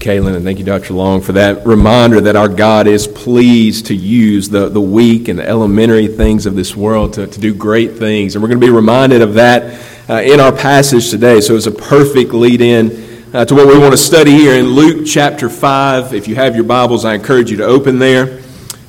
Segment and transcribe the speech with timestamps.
[0.00, 0.94] Kaylin, and thank you, Dr.
[0.94, 5.38] Long, for that reminder that our God is pleased to use the, the weak and
[5.38, 8.34] the elementary things of this world to, to do great things.
[8.34, 9.78] And we're going to be reminded of that
[10.08, 11.42] uh, in our passage today.
[11.42, 14.68] So it's a perfect lead in uh, to what we want to study here in
[14.68, 16.14] Luke chapter 5.
[16.14, 18.40] If you have your Bibles, I encourage you to open there.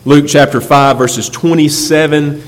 [0.05, 2.41] Luke chapter 5, verses 27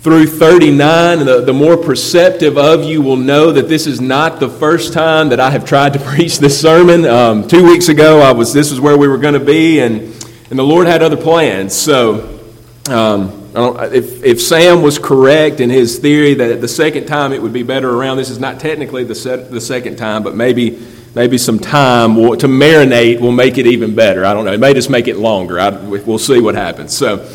[0.00, 1.24] through 39.
[1.24, 5.30] The, the more perceptive of you will know that this is not the first time
[5.30, 7.04] that I have tried to preach this sermon.
[7.04, 10.02] Um, two weeks ago, I was, this was where we were going to be, and,
[10.50, 11.74] and the Lord had other plans.
[11.74, 12.40] So,
[12.88, 17.52] um, if, if Sam was correct in his theory that the second time it would
[17.52, 20.78] be better around, this is not technically the, set, the second time, but maybe
[21.14, 24.24] maybe some time will, to marinate will make it even better.
[24.24, 24.52] I don't know.
[24.52, 25.58] It may just make it longer.
[25.58, 26.96] I, we'll see what happens.
[26.96, 27.26] So,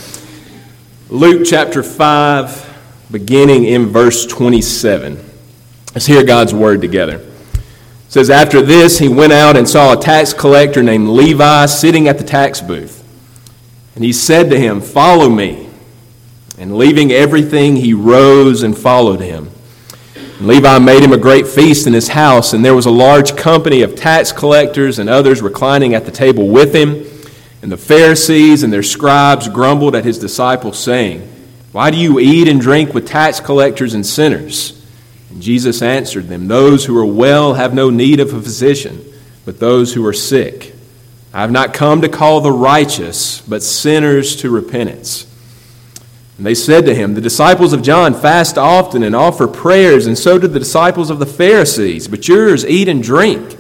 [1.14, 5.24] Luke chapter 5, beginning in verse 27.
[5.94, 7.18] Let's hear God's word together.
[7.18, 7.62] It
[8.08, 12.18] says, After this, he went out and saw a tax collector named Levi sitting at
[12.18, 13.04] the tax booth.
[13.94, 15.70] And he said to him, Follow me.
[16.58, 19.52] And leaving everything, he rose and followed him.
[20.42, 23.84] Levi made him a great feast in his house, and there was a large company
[23.84, 27.06] of tax collectors and others reclining at the table with him.
[27.64, 31.22] And the Pharisees and their scribes grumbled at his disciples, saying,
[31.72, 34.86] Why do you eat and drink with tax collectors and sinners?
[35.30, 39.02] And Jesus answered them, Those who are well have no need of a physician,
[39.46, 40.76] but those who are sick.
[41.34, 45.26] I have not come to call the righteous, but sinners to repentance.
[46.38, 50.18] And they said to him, The disciples of John fast often and offer prayers, and
[50.18, 53.58] so do the disciples of the Pharisees, but yours eat and drink.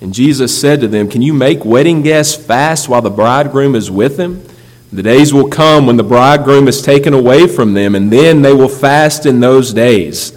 [0.00, 3.90] And Jesus said to them, Can you make wedding guests fast while the bridegroom is
[3.90, 4.42] with them?
[4.92, 8.54] The days will come when the bridegroom is taken away from them, and then they
[8.54, 10.32] will fast in those days.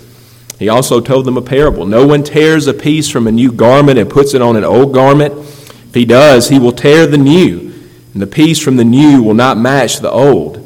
[0.59, 3.97] He also told them a parable No one tears a piece from a new garment
[3.97, 5.33] and puts it on an old garment.
[5.33, 7.73] If he does, he will tear the new,
[8.13, 10.57] and the piece from the new will not match the old.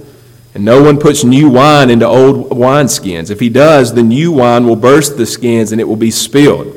[0.53, 3.29] And no one puts new wine into old wineskins.
[3.29, 6.67] If he does, the new wine will burst the skins and it will be spilled,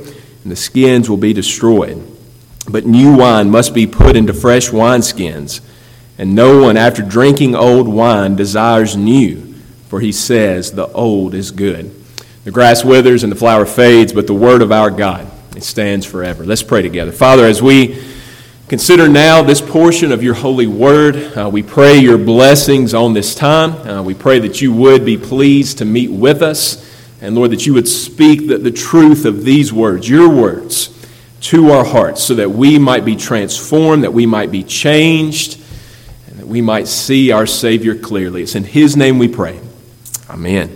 [0.48, 2.02] and the skins will be destroyed.
[2.70, 5.60] But new wine must be put into fresh wineskins.
[6.16, 9.52] And no one, after drinking old wine, desires new,
[9.88, 11.94] for he says, The old is good.
[12.44, 16.06] The grass withers and the flower fades, but the word of our God, it stands
[16.06, 16.46] forever.
[16.46, 17.12] Let's pray together.
[17.12, 18.02] Father, as we
[18.68, 21.16] Consider now this portion of your holy word.
[21.34, 23.72] Uh, we pray your blessings on this time.
[23.88, 26.87] Uh, we pray that you would be pleased to meet with us.
[27.20, 30.94] And Lord, that you would speak the, the truth of these words, your words,
[31.40, 35.60] to our hearts so that we might be transformed, that we might be changed,
[36.28, 38.42] and that we might see our Savior clearly.
[38.42, 39.60] It's in His name we pray.
[40.30, 40.68] Amen.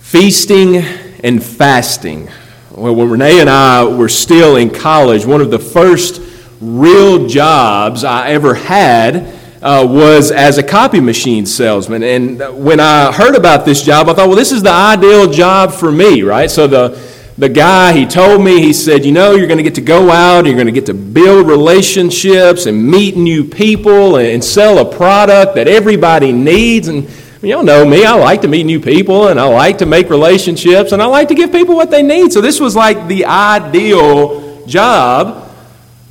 [0.00, 0.76] Feasting
[1.22, 2.28] and fasting.
[2.70, 6.20] Well, when Renee and I were still in college, one of the first
[6.60, 12.02] real jobs I ever had uh, was as a copy machine salesman.
[12.02, 15.72] And when I heard about this job, I thought, well, this is the ideal job
[15.72, 16.50] for me, right?
[16.50, 16.98] So the,
[17.38, 20.10] the guy, he told me, he said, you know, you're going to get to go
[20.10, 24.96] out, you're going to get to build relationships and meet new people and sell a
[24.96, 26.88] product that everybody needs.
[26.88, 27.08] And
[27.40, 30.90] y'all know me, I like to meet new people and I like to make relationships
[30.90, 32.32] and I like to give people what they need.
[32.32, 35.50] So this was like the ideal job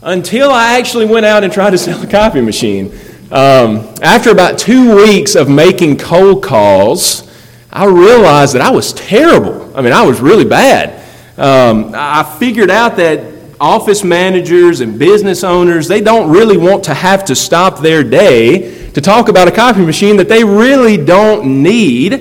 [0.02, 2.92] until I actually went out and tried to sell a copy machine.
[3.32, 7.32] Um, after about two weeks of making cold calls,
[7.72, 9.72] I realized that I was terrible.
[9.74, 11.02] I mean, I was really bad.
[11.38, 13.24] Um, I figured out that
[13.58, 18.90] office managers and business owners, they don't really want to have to stop their day
[18.92, 22.14] to talk about a copy machine that they really don't need.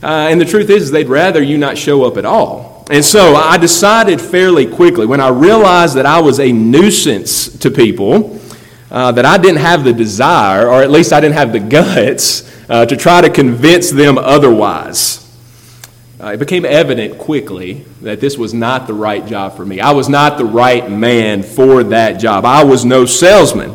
[0.00, 2.86] Uh, and the truth is, they'd rather you not show up at all.
[2.88, 7.70] And so I decided fairly quickly when I realized that I was a nuisance to
[7.70, 8.38] people,
[8.92, 12.48] uh, that I didn't have the desire, or at least I didn't have the guts,
[12.68, 15.18] uh, to try to convince them otherwise.
[16.20, 19.80] Uh, it became evident quickly that this was not the right job for me.
[19.80, 22.44] I was not the right man for that job.
[22.44, 23.70] I was no salesman.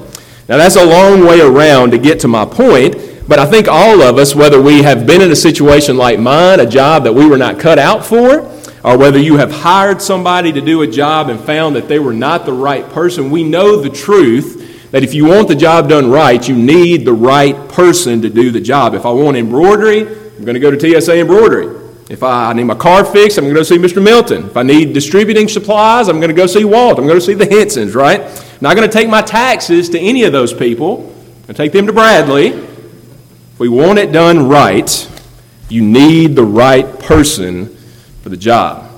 [0.48, 2.96] Now, that's a long way around to get to my point,
[3.28, 6.60] but I think all of us, whether we have been in a situation like mine,
[6.60, 8.50] a job that we were not cut out for,
[8.84, 12.14] or whether you have hired somebody to do a job and found that they were
[12.14, 14.57] not the right person, we know the truth
[14.92, 18.52] that if you want the job done right, you need the right person to do
[18.52, 18.94] the job.
[18.94, 21.76] If I want embroidery, I'm going to go to TSA Embroidery.
[22.10, 24.02] If I need my car fixed, I'm going to go see Mr.
[24.02, 24.46] Milton.
[24.46, 27.00] If I need distributing supplies, I'm going to go see Walt.
[27.00, 28.22] I'm going to see the Hensons, right?
[28.22, 31.00] I'm not going to take my taxes to any of those people.
[31.00, 32.48] I'm going to take them to Bradley.
[32.48, 35.12] If we want it done right,
[35.68, 37.76] you need the right person
[38.22, 38.90] for the job.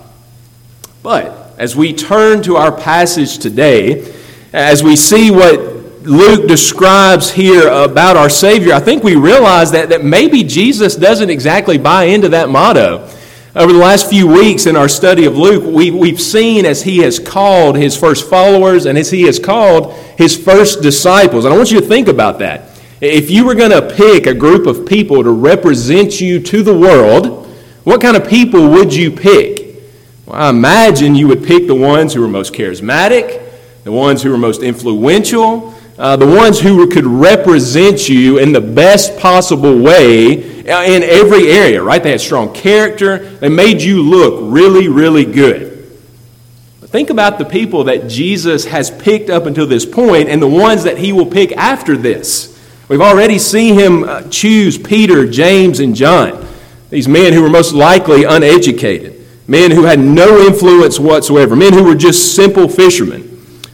[1.02, 4.14] But as we turn to our passage today,
[4.54, 5.69] as we see what
[6.02, 11.30] Luke describes here about our Savior, I think we realize that, that maybe Jesus doesn't
[11.30, 13.10] exactly buy into that motto.
[13.54, 17.00] Over the last few weeks in our study of Luke, we, we've seen as he
[17.00, 21.44] has called his first followers and as he has called his first disciples.
[21.44, 22.80] And I want you to think about that.
[23.02, 26.78] If you were going to pick a group of people to represent you to the
[26.78, 27.48] world,
[27.84, 29.82] what kind of people would you pick?
[30.26, 33.42] Well, I imagine you would pick the ones who are most charismatic,
[33.84, 38.62] the ones who are most influential, uh, the ones who could represent you in the
[38.62, 42.02] best possible way uh, in every area, right?
[42.02, 45.92] They had strong character, they made you look really, really good.
[46.80, 50.48] But think about the people that Jesus has picked up until this point and the
[50.48, 52.58] ones that he will pick after this.
[52.88, 56.48] We've already seen him uh, choose Peter, James, and John,
[56.90, 61.84] these men who were most likely uneducated, men who had no influence whatsoever, men who
[61.84, 63.29] were just simple fishermen.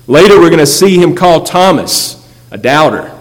[0.08, 2.22] Later, we're going to see him call Thomas
[2.52, 3.18] a doubter,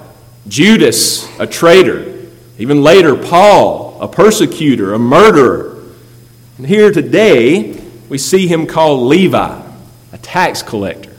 [0.46, 2.28] Judas, a traitor,
[2.58, 5.82] even later, Paul, a persecutor, a murderer.
[6.58, 9.62] And here today, we see him called Levi,
[10.12, 11.10] a tax collector.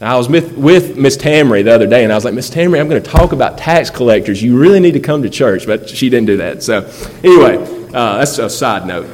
[0.00, 2.78] Now, I was with Miss Tamry the other day, and I was like, Miss Tamry,
[2.78, 4.42] I'm going to talk about tax collectors.
[4.42, 5.66] You really need to come to church.
[5.66, 6.62] But she didn't do that.
[6.62, 6.90] So,
[7.24, 7.56] anyway,
[7.94, 9.08] uh, that's a side note.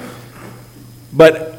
[1.12, 1.51] But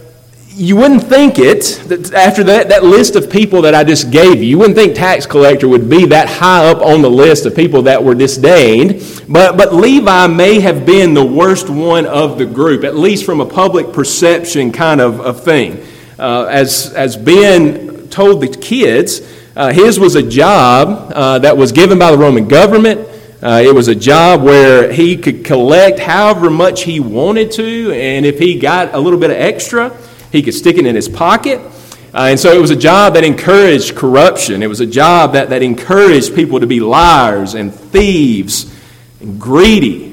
[0.55, 1.79] you wouldn't think it
[2.13, 4.49] after that, that list of people that I just gave you.
[4.49, 7.83] You wouldn't think tax collector would be that high up on the list of people
[7.83, 9.23] that were disdained.
[9.27, 13.41] But, but Levi may have been the worst one of the group, at least from
[13.41, 15.83] a public perception kind of, of thing.
[16.19, 19.21] Uh, as, as Ben told the kids,
[19.55, 23.07] uh, his was a job uh, that was given by the Roman government.
[23.41, 28.25] Uh, it was a job where he could collect however much he wanted to, and
[28.25, 29.91] if he got a little bit of extra,
[30.33, 31.61] he could stick it in his pocket.
[32.11, 34.63] Uh, and so it was a job that encouraged corruption.
[34.63, 38.75] It was a job that, that encouraged people to be liars and thieves
[39.21, 40.09] and greedy.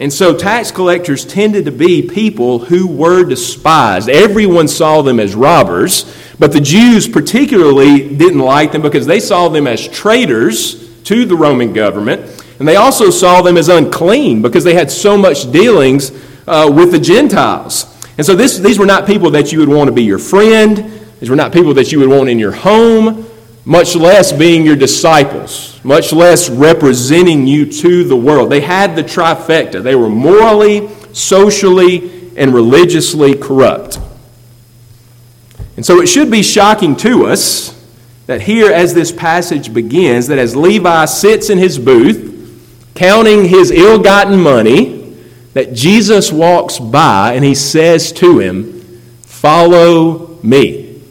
[0.00, 4.08] And so tax collectors tended to be people who were despised.
[4.08, 9.48] Everyone saw them as robbers, but the Jews particularly didn't like them because they saw
[9.48, 12.44] them as traitors to the Roman government.
[12.58, 16.10] And they also saw them as unclean because they had so much dealings
[16.48, 17.94] uh, with the Gentiles.
[18.18, 20.76] And so this, these were not people that you would want to be your friend.
[21.20, 23.26] These were not people that you would want in your home,
[23.64, 28.50] much less being your disciples, much less representing you to the world.
[28.50, 29.82] They had the trifecta.
[29.82, 34.00] They were morally, socially, and religiously corrupt.
[35.76, 37.74] And so it should be shocking to us
[38.26, 43.70] that here, as this passage begins, that as Levi sits in his booth, counting his
[43.70, 44.97] ill gotten money,
[45.58, 48.80] that Jesus walks by and he says to him,
[49.22, 51.02] Follow me.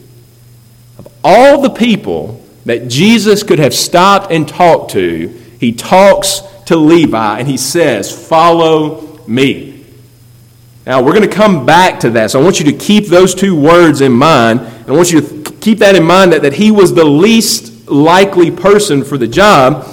[0.96, 5.28] Of all the people that Jesus could have stopped and talked to,
[5.60, 9.84] he talks to Levi and he says, Follow me.
[10.86, 12.30] Now, we're going to come back to that.
[12.30, 14.60] So I want you to keep those two words in mind.
[14.60, 17.90] And I want you to keep that in mind that, that he was the least
[17.90, 19.84] likely person for the job.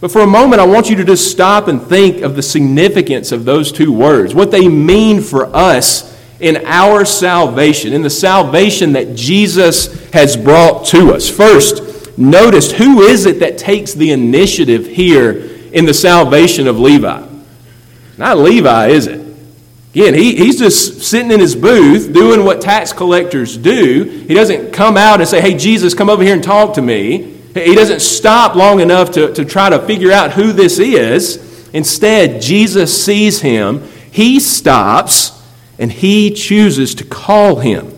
[0.00, 3.32] But for a moment, I want you to just stop and think of the significance
[3.32, 8.94] of those two words, what they mean for us in our salvation, in the salvation
[8.94, 11.28] that Jesus has brought to us.
[11.28, 15.32] First, notice who is it that takes the initiative here
[15.72, 17.26] in the salvation of Levi?
[18.16, 19.26] Not Levi, is it?
[19.90, 24.04] Again, he, he's just sitting in his booth doing what tax collectors do.
[24.04, 27.39] He doesn't come out and say, Hey, Jesus, come over here and talk to me.
[27.54, 31.68] He doesn't stop long enough to, to try to figure out who this is.
[31.72, 35.40] Instead, Jesus sees him, he stops,
[35.78, 37.92] and he chooses to call him.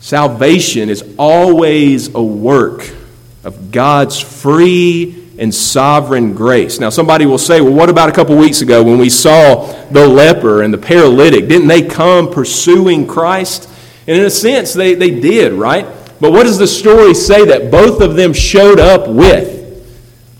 [0.00, 2.94] Salvation is always a work
[3.42, 6.78] of God's free and sovereign grace.
[6.78, 10.06] Now, somebody will say, well, what about a couple weeks ago when we saw the
[10.06, 11.48] leper and the paralytic?
[11.48, 13.68] Didn't they come pursuing Christ?
[14.06, 15.86] And in a sense, they, they did, right?
[16.24, 19.86] But what does the story say that both of them showed up with?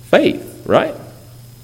[0.05, 0.95] Faith, right?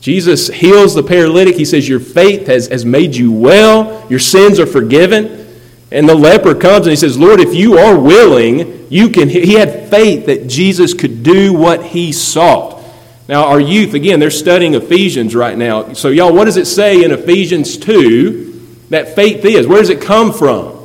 [0.02, 1.56] Jesus heals the paralytic.
[1.56, 5.48] He says, Your faith has, has made you well, your sins are forgiven.
[5.90, 9.30] And the leper comes and he says, Lord, if you are willing, you can.
[9.30, 12.84] He had faith that Jesus could do what he sought.
[13.26, 15.94] Now, our youth, again, they're studying Ephesians right now.
[15.94, 19.66] So, y'all, what does it say in Ephesians 2 that faith is?
[19.66, 20.76] Where does it come from?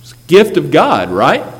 [0.00, 1.52] It's a gift of God, right?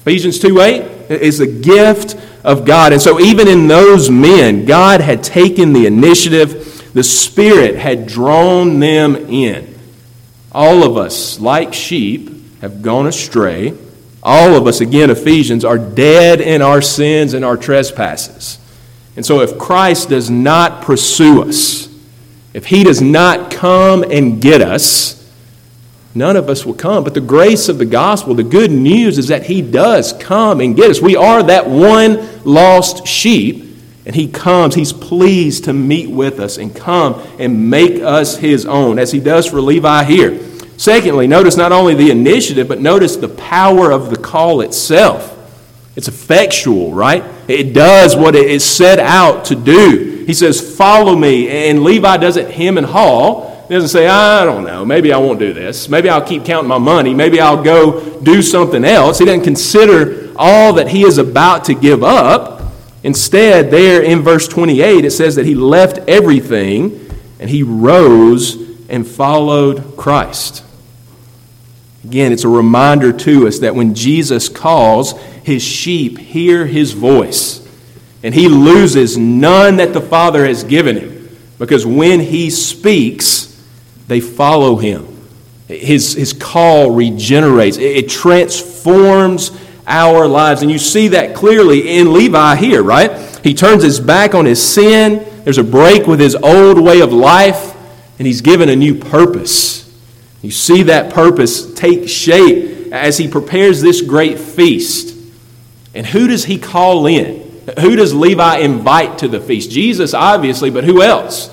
[0.00, 2.92] Ephesians 2 8 is a gift of God.
[2.92, 8.80] And so, even in those men, God had taken the initiative, the Spirit had drawn
[8.80, 9.78] them in.
[10.52, 13.74] All of us, like sheep, have gone astray.
[14.22, 18.58] All of us, again, Ephesians, are dead in our sins and our trespasses.
[19.16, 21.88] And so if Christ does not pursue us,
[22.52, 25.19] if he does not come and get us,
[26.14, 27.04] none of us will come.
[27.04, 30.76] But the grace of the gospel, the good news is that he does come and
[30.76, 31.00] get us.
[31.00, 33.76] We are that one lost sheep,
[34.06, 34.74] and he comes.
[34.74, 39.20] He's pleased to meet with us and come and make us his own, as he
[39.20, 40.40] does for Levi here.
[40.76, 45.36] Secondly, notice not only the initiative, but notice the power of the call itself.
[45.96, 47.22] It's effectual, right?
[47.48, 50.24] It does what it is set out to do.
[50.26, 51.68] He says, Follow me.
[51.68, 53.49] And Levi doesn't hem and haw.
[53.70, 55.88] He doesn't say, I don't know, maybe I won't do this.
[55.88, 57.14] Maybe I'll keep counting my money.
[57.14, 59.20] Maybe I'll go do something else.
[59.20, 62.62] He doesn't consider all that he is about to give up.
[63.04, 68.56] Instead, there in verse 28, it says that he left everything and he rose
[68.88, 70.64] and followed Christ.
[72.02, 77.64] Again, it's a reminder to us that when Jesus calls, his sheep hear his voice,
[78.24, 83.49] and he loses none that the Father has given him, because when he speaks,
[84.10, 85.06] they follow him.
[85.68, 90.62] His, his call regenerates, it, transforms our lives.
[90.62, 93.16] And you see that clearly in Levi here, right?
[93.44, 97.12] He turns his back on his sin, there's a break with his old way of
[97.12, 97.72] life,
[98.18, 99.88] and he's given a new purpose.
[100.42, 105.16] You see that purpose take shape as he prepares this great feast.
[105.94, 107.62] And who does he call in?
[107.78, 109.70] Who does Levi invite to the feast?
[109.70, 111.48] Jesus, obviously, but who else?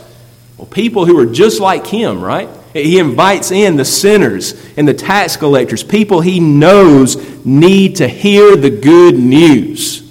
[0.57, 2.49] Well, people who are just like him, right?
[2.73, 8.55] He invites in the sinners and the tax collectors, people he knows need to hear
[8.55, 10.03] the good news.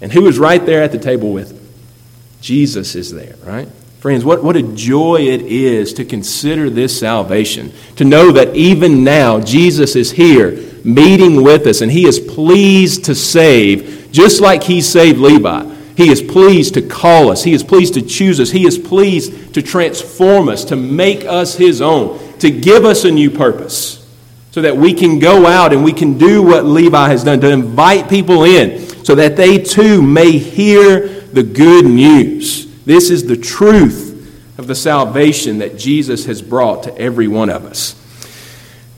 [0.00, 1.68] And who is right there at the table with him?
[2.40, 3.68] Jesus is there, right?
[4.00, 9.02] Friends, what, what a joy it is to consider this salvation, to know that even
[9.02, 14.62] now Jesus is here meeting with us and he is pleased to save, just like
[14.62, 15.67] he saved Levi.
[15.98, 19.52] He is pleased to call us, he is pleased to choose us, he is pleased
[19.54, 24.08] to transform us, to make us his own, to give us a new purpose.
[24.52, 27.50] So that we can go out and we can do what Levi has done, to
[27.50, 32.72] invite people in, so that they too may hear the good news.
[32.84, 37.64] This is the truth of the salvation that Jesus has brought to every one of
[37.64, 37.96] us.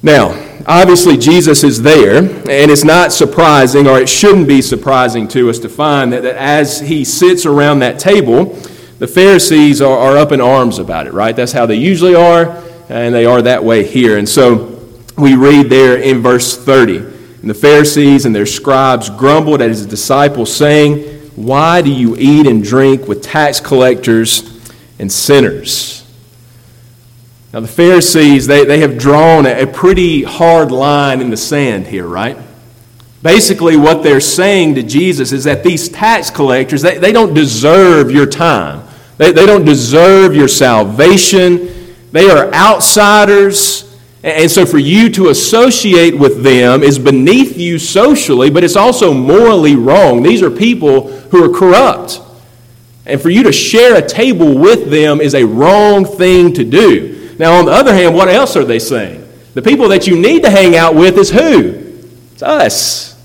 [0.02, 0.30] Now,
[0.66, 5.59] obviously, Jesus is there, and it's not surprising, or it shouldn't be surprising to us
[5.59, 8.47] to find that, that as he sits around that table,
[8.99, 11.37] the Pharisees are, are up in arms about it, right?
[11.37, 14.16] That's how they usually are, and they are that way here.
[14.16, 14.78] And so
[15.19, 19.87] we read there in verse 30 And the Pharisees and their scribes grumbled at his
[19.87, 24.61] disciples, saying, why do you eat and drink with tax collectors
[24.99, 26.00] and sinners?
[27.52, 32.07] Now, the Pharisees, they, they have drawn a pretty hard line in the sand here,
[32.07, 32.37] right?
[33.23, 38.11] Basically, what they're saying to Jesus is that these tax collectors, they, they don't deserve
[38.11, 38.87] your time.
[39.19, 41.95] They, they don't deserve your salvation.
[42.12, 43.99] They are outsiders.
[44.23, 49.12] And so for you to associate with them is beneath you socially, but it's also
[49.12, 50.23] morally wrong.
[50.23, 52.21] These are people who are corrupt.
[53.07, 57.20] And for you to share a table with them is a wrong thing to do.
[57.41, 59.27] Now, on the other hand, what else are they saying?
[59.55, 62.03] The people that you need to hang out with is who?
[62.35, 63.19] It's us.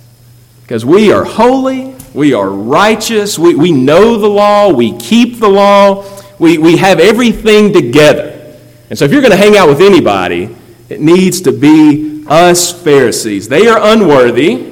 [0.62, 5.50] Because we are holy, we are righteous, we, we know the law, we keep the
[5.50, 6.06] law,
[6.40, 8.58] we, we have everything together.
[8.90, 10.56] And so if you're going to hang out with anybody,
[10.88, 13.50] it needs to be us Pharisees.
[13.50, 14.72] They are unworthy,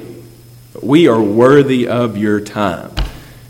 [0.72, 2.96] but we are worthy of your time.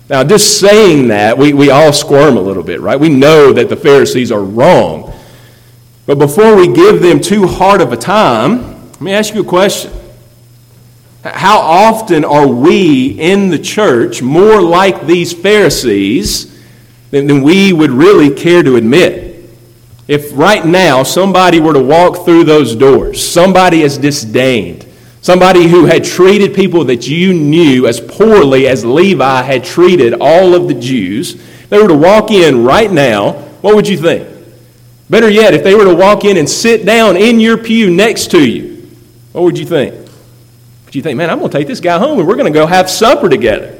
[0.10, 3.00] Now, just saying that, we, we all squirm a little bit, right?
[3.00, 5.13] We know that the Pharisees are wrong.
[6.06, 9.46] But before we give them too hard of a time, let me ask you a
[9.46, 9.92] question.
[11.24, 16.62] How often are we in the church more like these Pharisees
[17.12, 19.50] than, than we would really care to admit?
[20.06, 24.86] If right now somebody were to walk through those doors, somebody as disdained,
[25.22, 30.54] somebody who had treated people that you knew as poorly as Levi had treated all
[30.54, 33.32] of the Jews, they were to walk in right now,
[33.62, 34.33] what would you think?
[35.14, 38.32] Better yet, if they were to walk in and sit down in your pew next
[38.32, 38.90] to you,
[39.32, 39.94] what would you think?
[40.86, 42.60] Would you think, man, I'm going to take this guy home and we're going to
[42.60, 43.80] go have supper together?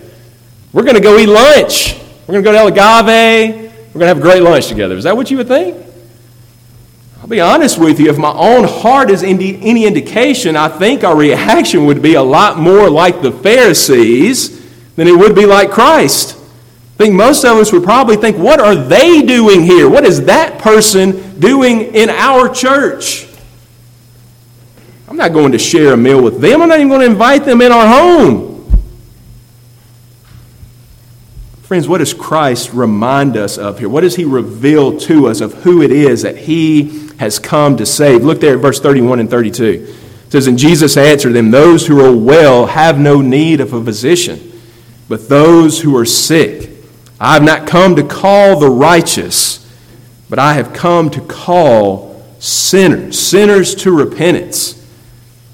[0.74, 1.96] We're going to go eat lunch.
[2.28, 3.56] We're going to go to El Agave.
[3.56, 4.96] We're going to have a great lunch together.
[4.96, 5.76] Is that what you would think?
[7.20, 11.04] I'll be honest with you, if my own heart is indeed any indication, I think
[11.04, 15.72] our reaction would be a lot more like the Pharisees than it would be like
[15.72, 16.38] Christ.
[16.94, 19.90] I think most of us would probably think, what are they doing here?
[19.90, 23.28] What is that person doing in our church?
[25.08, 26.62] I'm not going to share a meal with them.
[26.62, 28.54] I'm not even going to invite them in our home.
[31.64, 33.90] Friends, what does Christ remind us of here?
[33.90, 37.86] What does he reveal to us of who it is that he has come to
[37.86, 38.24] save?
[38.24, 39.64] Look there at verse 31 and 32.
[40.26, 43.84] It says, And Jesus answered them, Those who are well have no need of a
[43.84, 44.62] physician,
[45.10, 46.73] but those who are sick.
[47.24, 49.66] I have not come to call the righteous,
[50.30, 54.86] but I have come to call sinners, sinners to repentance.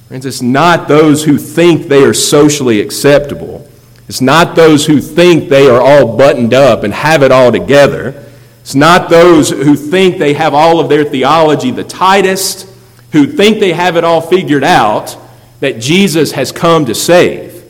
[0.07, 3.69] Friends, it's not those who think they are socially acceptable.
[4.07, 8.25] It's not those who think they are all buttoned up and have it all together.
[8.61, 12.67] It's not those who think they have all of their theology the tightest,
[13.11, 15.15] who think they have it all figured out,
[15.59, 17.63] that Jesus has come to save.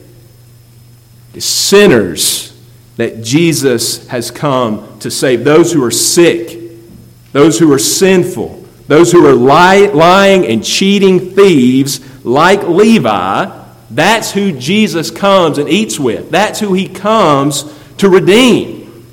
[1.33, 2.48] It's sinners
[2.99, 5.45] that Jesus has come to save.
[5.45, 6.59] Those who are sick,
[7.31, 13.57] those who are sinful, those who are lying and cheating thieves like Levi,
[13.89, 16.29] that's who Jesus comes and eats with.
[16.29, 19.05] That's who he comes to redeem.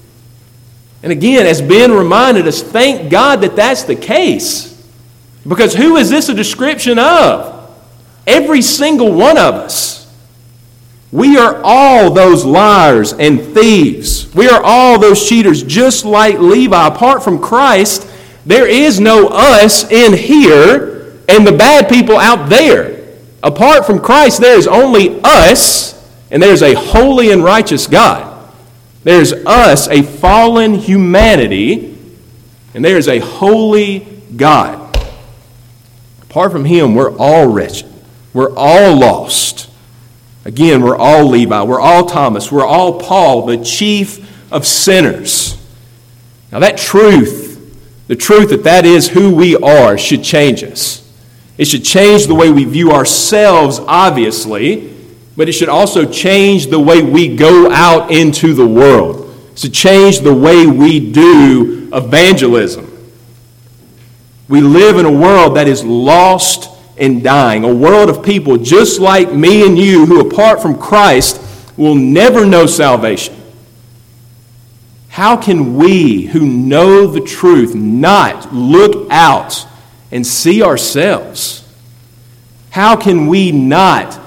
[1.04, 4.72] And again, as Ben reminded us, thank God that that's the case.
[5.46, 7.70] Because who is this a description of?
[8.26, 10.05] Every single one of us.
[11.16, 14.34] We are all those liars and thieves.
[14.34, 16.88] We are all those cheaters, just like Levi.
[16.88, 18.06] Apart from Christ,
[18.44, 23.14] there is no us in here and the bad people out there.
[23.42, 25.94] Apart from Christ, there is only us,
[26.30, 28.52] and there's a holy and righteous God.
[29.02, 31.96] There's us, a fallen humanity,
[32.74, 34.00] and there's a holy
[34.36, 34.94] God.
[36.20, 37.90] Apart from Him, we're all wretched.
[38.34, 39.70] We're all lost.
[40.46, 41.60] Again, we're all Levi.
[41.64, 42.52] We're all Thomas.
[42.52, 45.60] We're all Paul, the chief of sinners.
[46.52, 51.02] Now, that truth, the truth that that is who we are, should change us.
[51.58, 54.94] It should change the way we view ourselves, obviously,
[55.36, 59.36] but it should also change the way we go out into the world.
[59.50, 62.84] It should change the way we do evangelism.
[64.46, 69.00] We live in a world that is lost and dying, a world of people just
[69.00, 71.40] like me and you who, apart from Christ,
[71.76, 73.34] will never know salvation.
[75.08, 79.66] How can we who know the truth not look out
[80.12, 81.66] and see ourselves?
[82.70, 84.20] How can we not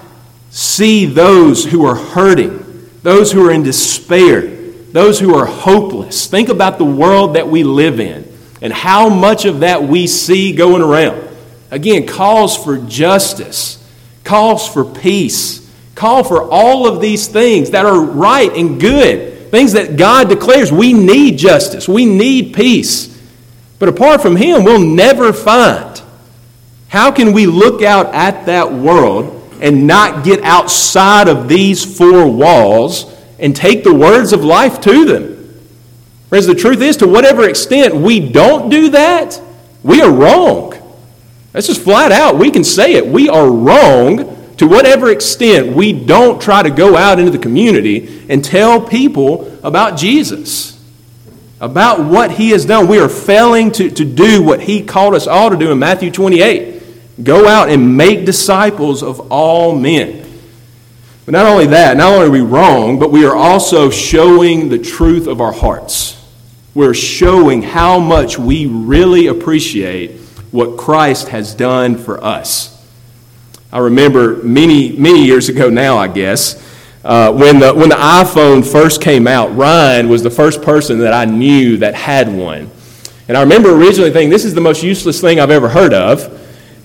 [0.50, 6.26] see those who are hurting, those who are in despair, those who are hopeless?
[6.26, 8.28] Think about the world that we live in
[8.62, 11.29] and how much of that we see going around.
[11.72, 13.84] Again, calls for justice,
[14.24, 19.74] calls for peace, call for all of these things that are right and good, things
[19.74, 23.08] that God declares we need justice, we need peace.
[23.78, 26.02] But apart from Him, we'll never find.
[26.90, 32.28] How can we look out at that world and not get outside of these four
[32.28, 35.40] walls and take the words of life to them?
[36.30, 39.40] Friends, the truth is, to whatever extent we don't do that,
[39.84, 40.79] we are wrong.
[41.52, 42.38] That's just flat out.
[42.38, 43.08] We can say it.
[43.08, 48.26] We are wrong to whatever extent we don't try to go out into the community
[48.30, 50.78] and tell people about Jesus
[51.62, 52.88] about what he has done.
[52.88, 56.12] We are failing to, to do what he called us all to do in Matthew
[56.12, 56.80] 28
[57.24, 60.26] go out and make disciples of all men.
[61.26, 64.80] But not only that, not only are we wrong, but we are also showing the
[64.80, 66.16] truth of our hearts.
[66.74, 70.19] We're showing how much we really appreciate
[70.52, 72.76] what Christ has done for us.
[73.72, 76.66] I remember many, many years ago now, I guess,
[77.04, 81.14] uh, when, the, when the iPhone first came out, Ryan was the first person that
[81.14, 82.70] I knew that had one.
[83.28, 86.36] And I remember originally thinking, this is the most useless thing I've ever heard of.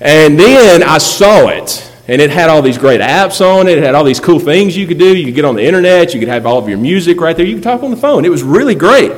[0.00, 3.78] And then I saw it, and it had all these great apps on it.
[3.78, 5.16] It had all these cool things you could do.
[5.16, 7.46] You could get on the internet, you could have all of your music right there,
[7.46, 8.26] you could talk on the phone.
[8.26, 9.10] It was really great.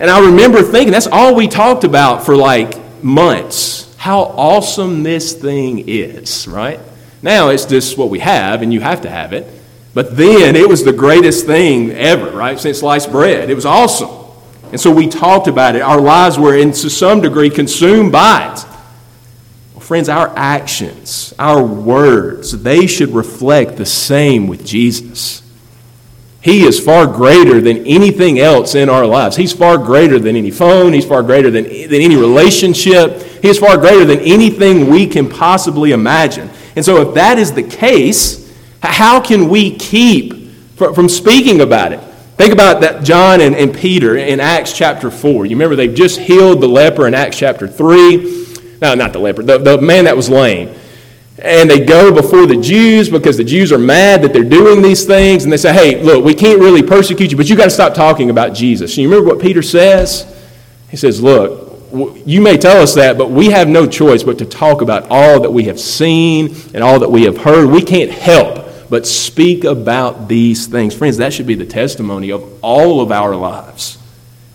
[0.00, 3.94] And I remember thinking, that's all we talked about for like months.
[3.96, 6.80] How awesome this thing is, right?
[7.22, 9.46] Now it's just what we have, and you have to have it.
[9.94, 12.58] But then it was the greatest thing ever, right?
[12.58, 13.50] Since sliced bread.
[13.50, 14.10] It was awesome.
[14.70, 15.82] And so we talked about it.
[15.82, 18.64] Our lives were, in, to some degree, consumed by it.
[19.74, 25.42] Well, friends, our actions, our words, they should reflect the same with Jesus.
[26.40, 29.36] He is far greater than anything else in our lives.
[29.36, 30.92] He's far greater than any phone.
[30.92, 33.20] He's far greater than, than any relationship.
[33.42, 36.48] He is far greater than anything we can possibly imagine.
[36.76, 42.00] And so, if that is the case, how can we keep from speaking about it?
[42.36, 45.46] Think about that John and, and Peter in Acts chapter 4.
[45.46, 48.46] You remember they've just healed the leper in Acts chapter 3.
[48.80, 50.72] No, not the leper, the, the man that was lame.
[51.40, 55.04] And they go before the Jews because the Jews are mad that they're doing these
[55.04, 55.44] things.
[55.44, 57.94] And they say, hey, look, we can't really persecute you, but you got to stop
[57.94, 58.92] talking about Jesus.
[58.92, 60.34] And you remember what Peter says?
[60.90, 61.66] He says, look,
[62.26, 65.40] you may tell us that, but we have no choice but to talk about all
[65.40, 67.70] that we have seen and all that we have heard.
[67.70, 70.94] We can't help but speak about these things.
[70.94, 73.98] Friends, that should be the testimony of all of our lives.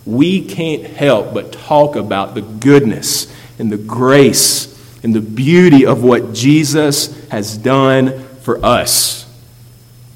[0.04, 4.73] We can't help but talk about the goodness and the grace
[5.04, 9.20] and the beauty of what Jesus has done for us.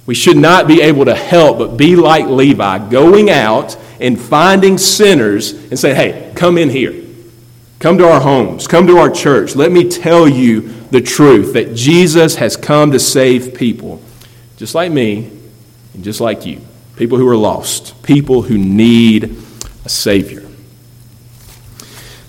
[0.07, 4.79] We should not be able to help but be like Levi, going out and finding
[4.79, 7.05] sinners and say, hey, come in here.
[7.79, 8.67] Come to our homes.
[8.67, 9.55] Come to our church.
[9.55, 14.03] Let me tell you the truth that Jesus has come to save people
[14.57, 15.31] just like me
[15.95, 16.61] and just like you.
[16.97, 19.37] People who are lost, people who need
[19.85, 20.48] a Savior.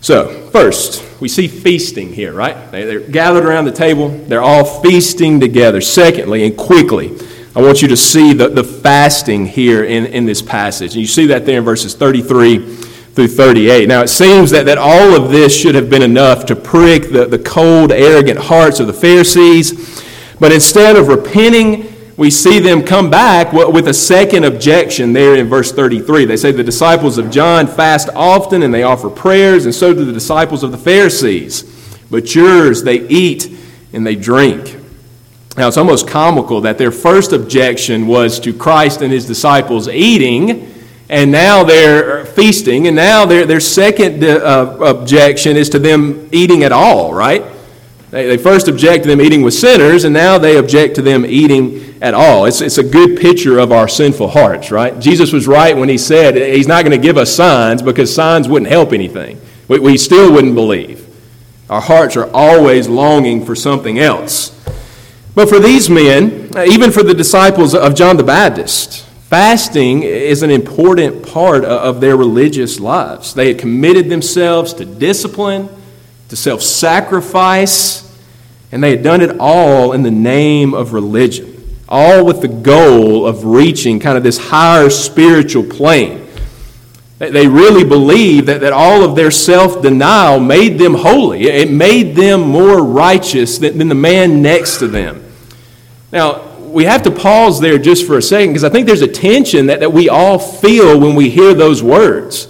[0.01, 2.71] So, first, we see feasting here, right?
[2.71, 5.81] They're gathered around the table, they're all feasting together.
[5.81, 7.17] Secondly, and quickly,
[7.55, 10.93] I want you to see the, the fasting here in, in this passage.
[10.93, 13.89] And you see that there in verses 33 through 38.
[13.89, 17.25] Now, it seems that, that all of this should have been enough to prick the,
[17.25, 20.05] the cold, arrogant hearts of the Pharisees.
[20.39, 21.88] But instead of repenting
[22.19, 26.25] we see them come back with a second objection there in verse 33.
[26.25, 30.03] They say the disciples of John fast often and they offer prayers, and so do
[30.03, 31.63] the disciples of the Pharisees.
[32.11, 33.49] But yours, they eat
[33.93, 34.75] and they drink.
[35.55, 40.73] Now, it's almost comical that their first objection was to Christ and his disciples eating,
[41.07, 46.65] and now they're feasting, and now their, their second uh, objection is to them eating
[46.65, 47.43] at all, right?
[48.11, 51.25] They, they first object to them eating with sinners, and now they object to them
[51.25, 52.45] eating at all.
[52.45, 54.99] It's, it's a good picture of our sinful hearts, right?
[54.99, 58.47] Jesus was right when he said he's not going to give us signs because signs
[58.47, 59.39] wouldn't help anything.
[59.67, 61.05] We, we still wouldn't believe.
[61.69, 64.55] Our hearts are always longing for something else.
[65.35, 70.41] But for these men, uh, even for the disciples of John the Baptist, fasting is
[70.41, 73.35] an important part of their religious lives.
[73.35, 75.69] They had committed themselves to discipline
[76.29, 78.05] to self sacrifice,
[78.71, 83.25] and they had done it all in the name of religion, all with the goal
[83.25, 86.27] of reaching kind of this higher spiritual plane.
[87.17, 91.43] They really believed that, that all of their self denial made them holy.
[91.43, 95.25] It made them more righteous than, than the man next to them.
[96.13, 99.07] Now, we have to pause there just for a second because I think there's a
[99.07, 102.47] tension that, that we all feel when we hear those words.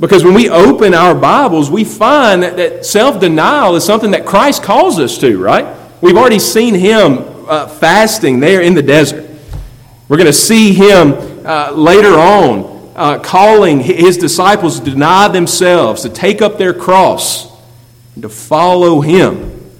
[0.00, 4.24] Because when we open our Bibles, we find that, that self denial is something that
[4.24, 5.76] Christ calls us to, right?
[6.00, 9.28] We've already seen him uh, fasting there in the desert.
[10.08, 16.02] We're going to see him uh, later on uh, calling his disciples to deny themselves,
[16.02, 17.48] to take up their cross,
[18.14, 19.70] and to follow him.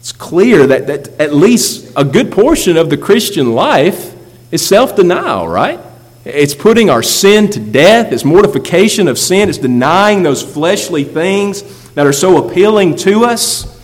[0.00, 4.14] It's clear that, that at least a good portion of the Christian life
[4.50, 5.80] is self denial, right?
[6.26, 8.10] It's putting our sin to death.
[8.12, 9.48] It's mortification of sin.
[9.48, 13.80] It's denying those fleshly things that are so appealing to us.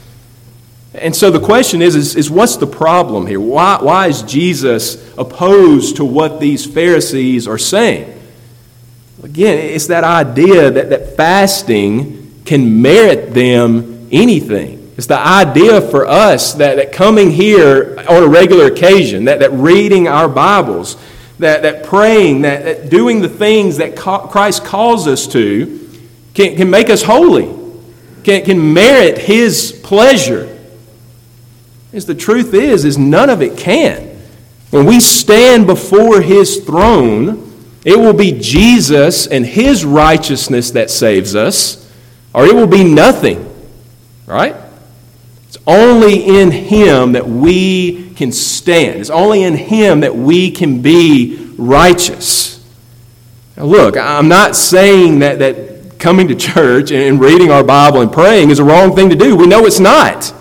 [0.93, 3.41] And so the question is, is, is what's the problem here?
[3.41, 8.21] Why, why is Jesus opposed to what these Pharisees are saying?
[9.23, 14.93] Again, it's that idea that, that fasting can merit them anything.
[14.97, 19.53] It's the idea for us that, that coming here on a regular occasion, that, that
[19.53, 20.97] reading our Bibles,
[21.43, 25.79] that, that praying, that, that doing the things that Christ calls us to
[26.35, 27.47] can, can make us holy,
[28.25, 30.49] can, can merit His pleasure.
[31.93, 34.19] As the truth is, is none of it can.
[34.71, 37.53] When we stand before His throne,
[37.85, 41.93] it will be Jesus and His righteousness that saves us,
[42.33, 43.49] or it will be nothing.
[44.27, 44.57] Right?
[45.53, 49.01] It's only in Him that we can stand.
[49.01, 52.67] It's only in Him that we can be righteous.
[53.59, 58.11] Now, look, I'm not saying that, that coming to church and reading our Bible and
[58.11, 59.37] praying is a wrong thing to do.
[59.37, 60.33] We know it's not.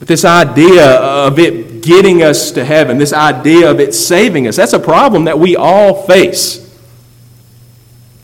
[0.00, 4.56] But this idea of it getting us to heaven, this idea of it saving us,
[4.56, 6.65] that's a problem that we all face.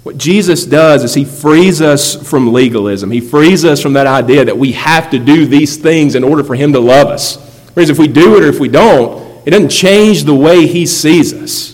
[0.03, 3.11] What Jesus does is he frees us from legalism.
[3.11, 6.43] He frees us from that idea that we have to do these things in order
[6.43, 7.37] for him to love us.
[7.75, 10.87] Whereas if we do it or if we don't, it doesn't change the way he
[10.87, 11.73] sees us.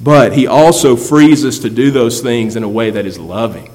[0.00, 3.70] But he also frees us to do those things in a way that is loving.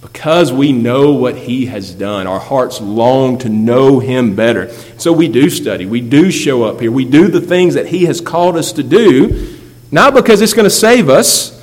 [0.00, 4.72] Because we know what he has done, our hearts long to know him better.
[4.98, 8.04] So we do study, we do show up here, we do the things that he
[8.04, 9.58] has called us to do,
[9.90, 11.53] not because it's going to save us,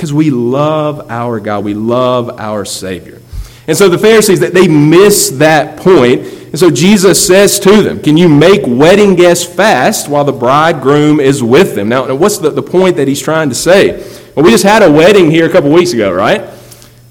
[0.00, 3.20] because we love our God, we love our Savior.
[3.66, 6.22] And so the Pharisees, that they miss that point.
[6.22, 11.20] And so Jesus says to them, Can you make wedding guests fast while the bridegroom
[11.20, 11.90] is with them?
[11.90, 13.98] Now, what's the, the point that he's trying to say?
[14.34, 16.48] Well, we just had a wedding here a couple weeks ago, right?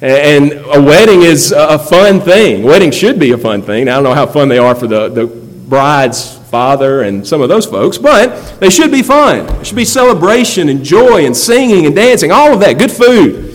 [0.02, 2.64] And a wedding is a fun thing.
[2.64, 3.88] Weddings should be a fun thing.
[3.88, 7.50] I don't know how fun they are for the, the bride's father and some of
[7.50, 9.46] those folks, but they should be fun.
[9.46, 13.46] There should be celebration and joy and singing and dancing, all of that, good food.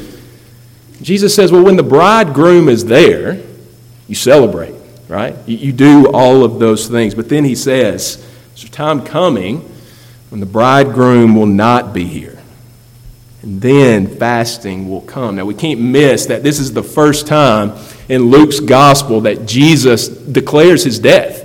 [1.02, 3.42] Jesus says, well, when the bridegroom is there,
[4.08, 4.74] you celebrate,
[5.08, 5.36] right?
[5.46, 7.14] You, you do all of those things.
[7.14, 8.16] But then he says,
[8.48, 9.60] there's a time coming
[10.30, 12.38] when the bridegroom will not be here.
[13.42, 15.36] And then fasting will come.
[15.36, 17.74] Now, we can't miss that this is the first time
[18.08, 21.43] in Luke's gospel that Jesus declares his death.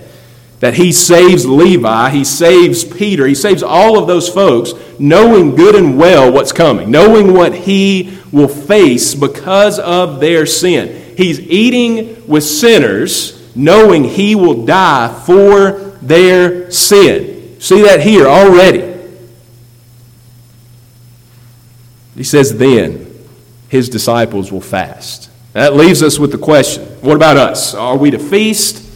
[0.60, 5.76] That he saves Levi, he saves Peter, he saves all of those folks, knowing good
[5.76, 11.16] and well what's coming, knowing what he will face because of their sin.
[11.16, 17.60] He's eating with sinners, knowing he will die for their sin.
[17.62, 18.98] See that here already.
[22.16, 23.10] He says, then
[23.70, 25.30] his disciples will fast.
[25.54, 27.74] That leaves us with the question what about us?
[27.74, 28.89] Are we to feast?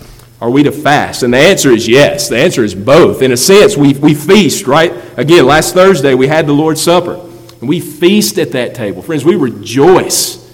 [0.44, 1.24] Are we to fast?
[1.24, 2.28] And the answer is yes.
[2.28, 3.22] The answer is both.
[3.22, 4.92] In a sense, we, we feast, right?
[5.18, 7.14] Again, last Thursday we had the Lord's Supper.
[7.62, 9.02] And we feast at that table.
[9.02, 10.54] Friends, we rejoice.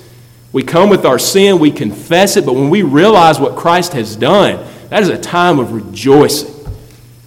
[0.52, 4.16] We come with our sin, we confess it, but when we realize what Christ has
[4.16, 6.54] done, that is a time of rejoicing.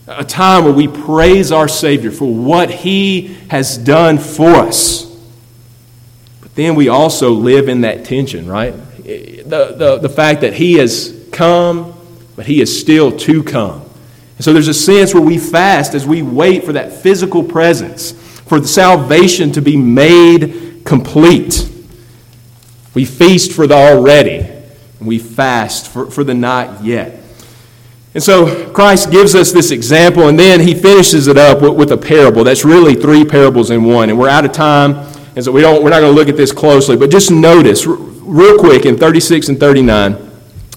[0.06, 5.06] A time where we praise our Savior for what He has done for us.
[6.40, 8.72] But then we also live in that tension, right?
[9.02, 11.91] The, the, the fact that He has come,
[12.36, 13.82] but He is still to come.
[14.36, 18.12] And so there's a sense where we fast as we wait for that physical presence
[18.12, 21.70] for the salvation to be made complete.
[22.94, 27.18] We feast for the already, and we fast for, for the not yet.
[28.14, 31.92] And so Christ gives us this example, and then he finishes it up with, with,
[31.92, 32.44] a parable.
[32.44, 34.10] That's really three parables in one.
[34.10, 34.96] And we're out of time,
[35.34, 36.96] and so we don't, we're not going to look at this closely.
[36.96, 40.30] But just notice, real quick, in 36 and 39,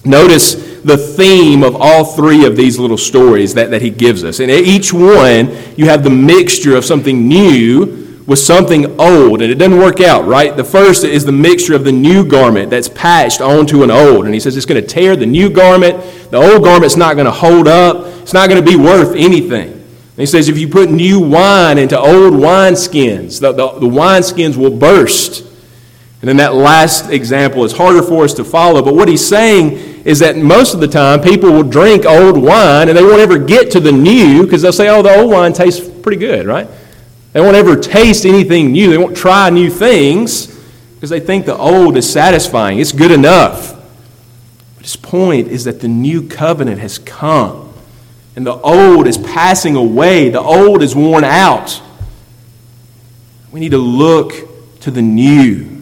[0.06, 4.40] notice the theme of all three of these little stories that, that he gives us.
[4.40, 9.54] And each one, you have the mixture of something new with something old, and it
[9.54, 10.56] doesn't work out, right?
[10.56, 14.24] The first is the mixture of the new garment that's patched onto an old.
[14.24, 15.96] And he says it's going to tear the new garment.
[16.30, 19.72] The old garment's not going to hold up, it's not going to be worth anything.
[19.72, 24.56] And he says if you put new wine into old wineskins, the, the, the wineskins
[24.56, 25.42] will burst.
[26.20, 29.95] And then that last example is harder for us to follow, but what he's saying
[30.06, 33.38] is that most of the time people will drink old wine and they won't ever
[33.38, 36.68] get to the new because they'll say, oh, the old wine tastes pretty good, right?
[37.32, 38.88] They won't ever taste anything new.
[38.88, 40.46] They won't try new things
[40.94, 42.78] because they think the old is satisfying.
[42.78, 43.74] It's good enough.
[44.76, 47.74] But his point is that the new covenant has come
[48.36, 51.82] and the old is passing away, the old is worn out.
[53.50, 55.75] We need to look to the new.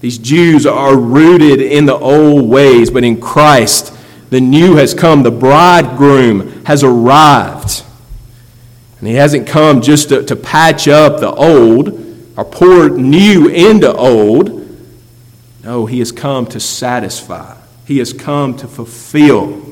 [0.00, 3.96] These Jews are rooted in the old ways, but in Christ,
[4.30, 5.22] the new has come.
[5.22, 7.84] The bridegroom has arrived.
[8.98, 11.88] And he hasn't come just to, to patch up the old
[12.36, 14.56] or pour new into old.
[15.64, 19.66] No, he has come to satisfy, he has come to fulfill.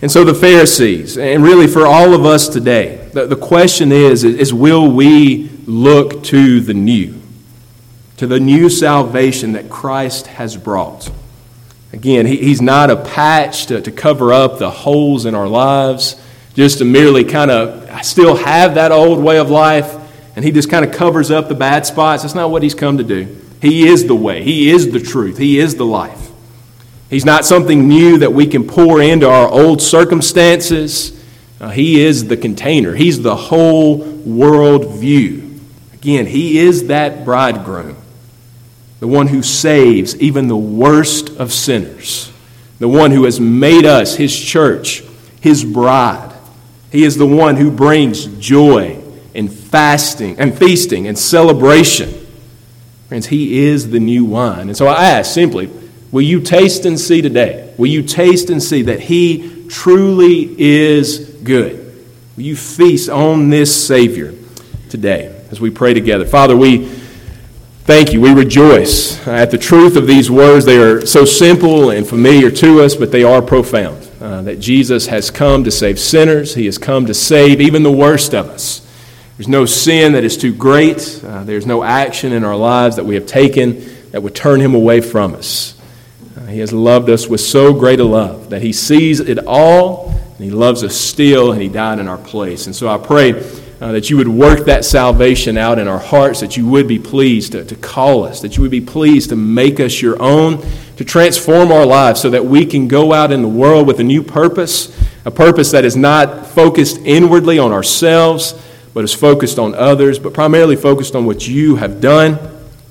[0.00, 4.22] And so the Pharisees, and really for all of us today, the, the question is,
[4.22, 7.17] is will we look to the new?
[8.18, 11.10] To the new salvation that Christ has brought.
[11.92, 16.20] Again, he, he's not a patch to, to cover up the holes in our lives,
[16.54, 19.94] just to merely kind of still have that old way of life,
[20.34, 22.22] and he just kind of covers up the bad spots.
[22.22, 23.36] That's not what he's come to do.
[23.62, 26.28] He is the way, he is the truth, he is the life.
[27.10, 31.14] He's not something new that we can pour into our old circumstances.
[31.60, 35.60] Uh, he is the container, he's the whole world view.
[35.94, 37.96] Again, he is that bridegroom
[39.00, 42.32] the one who saves even the worst of sinners,
[42.78, 45.02] the one who has made us, his church,
[45.40, 46.34] his bride.
[46.90, 49.00] He is the one who brings joy
[49.34, 52.26] and fasting and feasting and celebration.
[53.08, 54.68] Friends, he is the new wine.
[54.68, 55.70] And so I ask simply,
[56.10, 57.72] will you taste and see today?
[57.78, 62.04] Will you taste and see that he truly is good?
[62.36, 64.34] Will you feast on this Savior
[64.90, 66.24] today as we pray together?
[66.24, 66.88] Father, we
[67.88, 68.20] Thank you.
[68.20, 70.66] We rejoice at the truth of these words.
[70.66, 74.06] They are so simple and familiar to us, but they are profound.
[74.20, 77.90] Uh, that Jesus has come to save sinners, He has come to save even the
[77.90, 78.86] worst of us.
[79.38, 83.06] There's no sin that is too great, uh, there's no action in our lives that
[83.06, 85.74] we have taken that would turn Him away from us.
[86.36, 90.10] Uh, He has loved us with so great a love that He sees it all,
[90.10, 92.66] and He loves us still, and He died in our place.
[92.66, 93.32] And so I pray
[93.80, 96.98] uh, that you would work that salvation out in our hearts, that you would be
[96.98, 100.60] pleased to, to call us, that you would be pleased to make us your own,
[100.96, 104.04] to transform our lives so that we can go out in the world with a
[104.04, 108.60] new purpose, a purpose that is not focused inwardly on ourselves,
[108.94, 112.34] but is focused on others, but primarily focused on what you have done,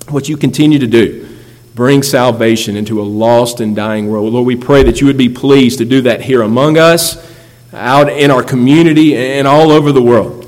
[0.08, 1.28] what you continue to do.
[1.74, 4.32] Bring salvation into a lost and dying world.
[4.32, 7.30] Lord, we pray that you would be pleased to do that here among us,
[7.74, 10.47] out in our community, and all over the world.